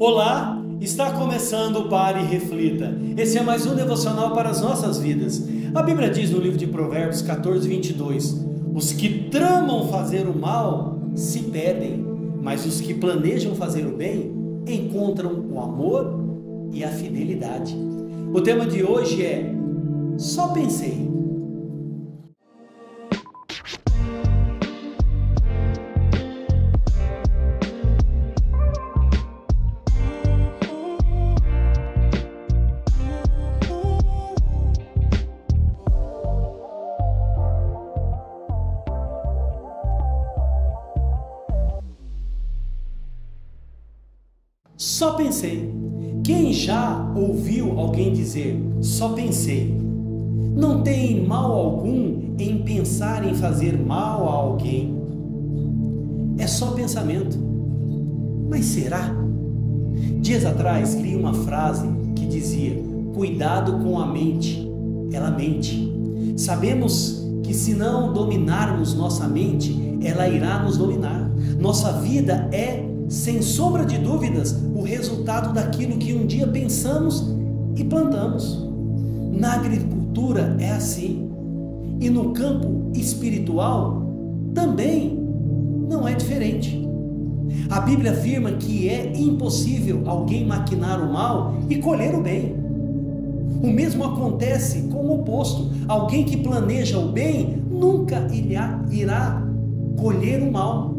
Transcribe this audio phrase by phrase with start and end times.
[0.00, 2.96] Olá, está começando o Pare e Reflita.
[3.16, 5.44] Esse é mais um devocional para as nossas vidas.
[5.74, 11.00] A Bíblia diz no livro de Provérbios 14, 22: Os que tramam fazer o mal
[11.16, 12.06] se perdem,
[12.40, 14.32] mas os que planejam fazer o bem
[14.68, 16.14] encontram o amor
[16.72, 17.76] e a fidelidade.
[18.32, 19.52] O tema de hoje é
[20.16, 21.08] Só pensei.
[44.78, 45.74] Só pensei.
[46.22, 49.76] Quem já ouviu alguém dizer só pensei?
[50.54, 54.96] Não tem mal algum em pensar em fazer mal a alguém.
[56.38, 57.36] É só pensamento.
[58.48, 59.16] Mas será?
[60.20, 62.80] Dias atrás li uma frase que dizia:
[63.14, 64.70] Cuidado com a mente,
[65.10, 65.92] ela mente.
[66.36, 71.28] Sabemos que se não dominarmos nossa mente, ela irá nos dominar.
[71.58, 77.34] Nossa vida é sem sombra de dúvidas, o resultado daquilo que um dia pensamos
[77.74, 78.68] e plantamos.
[79.32, 81.30] Na agricultura é assim.
[82.00, 84.02] E no campo espiritual
[84.54, 85.18] também
[85.88, 86.86] não é diferente.
[87.70, 92.56] A Bíblia afirma que é impossível alguém maquinar o mal e colher o bem.
[93.62, 95.70] O mesmo acontece com o oposto.
[95.88, 99.42] Alguém que planeja o bem nunca irá, irá
[99.96, 100.94] colher o mal.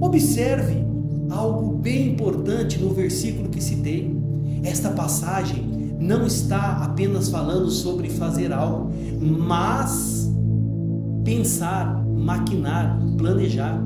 [0.00, 0.91] Observe
[1.32, 4.14] algo bem importante no versículo que citei.
[4.62, 10.30] Esta passagem não está apenas falando sobre fazer algo, mas
[11.24, 13.80] pensar, maquinar, planejar.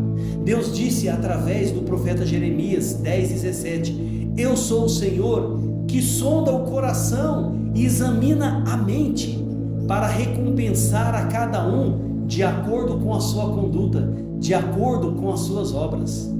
[0.44, 6.64] Deus disse através do profeta Jeremias 10, 17: Eu sou o Senhor que sonda o
[6.64, 9.44] coração e examina a mente,
[9.86, 15.40] para recompensar a cada um de acordo com a sua conduta, de acordo com as
[15.40, 16.35] suas obras.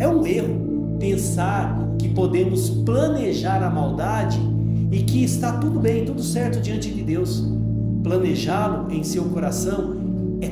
[0.00, 4.40] É um erro pensar que podemos planejar a maldade
[4.90, 7.46] e que está tudo bem, tudo certo diante de Deus.
[8.02, 9.98] Planejá-lo em seu coração
[10.40, 10.48] é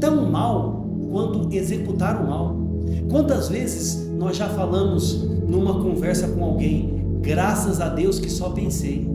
[0.00, 2.56] tão mal quanto executar o mal.
[3.08, 9.08] Quantas vezes nós já falamos numa conversa com alguém, graças a Deus que só pensei.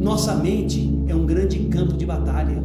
[0.00, 2.60] Nossa mente é um grande campo de batalha.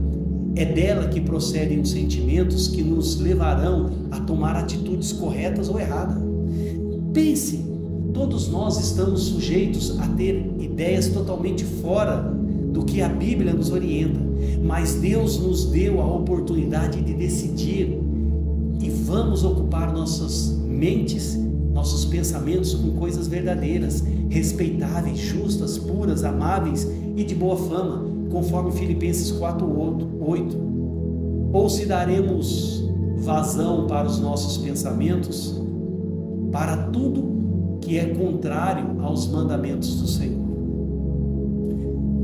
[0.55, 6.30] É dela que procedem os sentimentos que nos levarão a tomar atitudes corretas ou erradas.
[7.13, 7.65] Pense,
[8.13, 12.21] todos nós estamos sujeitos a ter ideias totalmente fora
[12.71, 14.19] do que a Bíblia nos orienta,
[14.63, 17.99] mas Deus nos deu a oportunidade de decidir
[18.81, 21.37] e vamos ocupar nossas mentes,
[21.73, 29.31] nossos pensamentos com coisas verdadeiras, respeitáveis, justas, puras, amáveis e de boa fama, conforme Filipenses
[29.33, 30.57] 4:8.
[31.53, 35.60] Ou se daremos vazão para os nossos pensamentos,
[36.51, 40.41] para tudo que é contrário aos mandamentos do Senhor.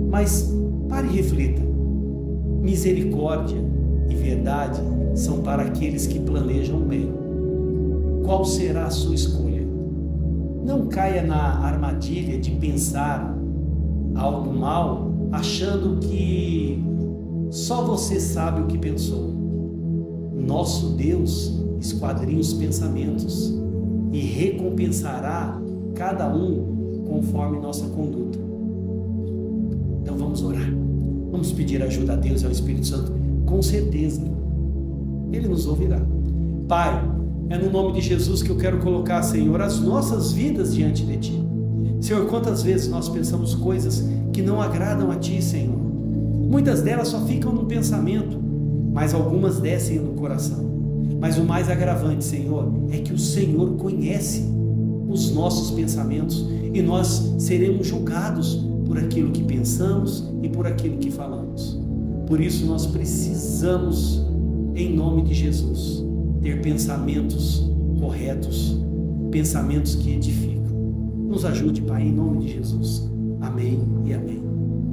[0.09, 0.53] Mas
[0.87, 1.61] pare e reflita:
[2.61, 3.57] misericórdia
[4.09, 4.81] e verdade
[5.15, 7.11] são para aqueles que planejam bem.
[8.23, 9.65] Qual será a sua escolha?
[10.63, 13.35] Não caia na armadilha de pensar
[14.15, 16.83] algo mal, achando que
[17.49, 19.33] só você sabe o que pensou.
[20.35, 23.56] Nosso Deus esquadrinha os pensamentos
[24.11, 25.59] e recompensará
[25.95, 28.37] cada um conforme nossa conduta.
[30.01, 30.71] Então vamos orar.
[31.31, 33.11] Vamos pedir ajuda a Deus e ao Espírito Santo.
[33.45, 34.21] Com certeza,
[35.31, 36.01] Ele nos ouvirá.
[36.67, 37.01] Pai,
[37.49, 41.17] é no nome de Jesus que eu quero colocar, Senhor, as nossas vidas diante de
[41.17, 41.43] Ti.
[42.01, 45.77] Senhor, quantas vezes nós pensamos coisas que não agradam a Ti, Senhor?
[45.77, 48.37] Muitas delas só ficam no pensamento,
[48.93, 50.76] mas algumas descem no coração.
[51.19, 54.45] Mas o mais agravante, Senhor, é que o Senhor conhece
[55.07, 61.09] os nossos pensamentos e nós seremos julgados por aquilo que pensamos e por aquilo que
[61.09, 61.79] falamos.
[62.27, 64.25] Por isso nós precisamos,
[64.75, 66.05] em nome de Jesus,
[66.41, 68.77] ter pensamentos corretos,
[69.31, 70.77] pensamentos que edificam.
[71.27, 73.09] Nos ajude, Pai, em nome de Jesus.
[73.41, 74.41] Amém e amém.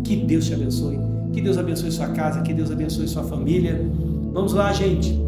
[0.03, 0.99] Que Deus te abençoe.
[1.33, 3.85] Que Deus abençoe sua casa, que Deus abençoe sua família.
[4.33, 5.24] Vamos lá, gente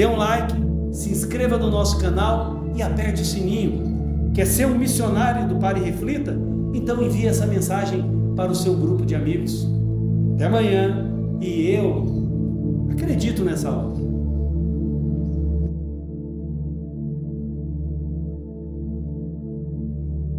[0.00, 0.54] dê um like,
[0.92, 4.30] se inscreva no nosso canal e aperte o sininho.
[4.32, 6.34] Quer ser um missionário do Pare e Reflita?
[6.72, 8.02] Então envie essa mensagem
[8.34, 9.68] para o seu grupo de amigos.
[10.36, 11.06] Até amanhã
[11.38, 12.06] e eu
[12.90, 14.09] acredito nessa obra.